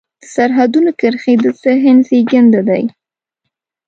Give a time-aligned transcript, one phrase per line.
[0.21, 2.83] د سرحدونو کرښې د ذهن زېږنده دي.